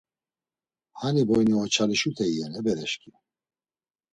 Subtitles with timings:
[0.99, 3.19] Hani boyne oçalişute iyen e bereşǩimi!